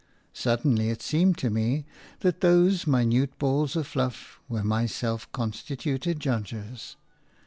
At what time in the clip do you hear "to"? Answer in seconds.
1.37-1.51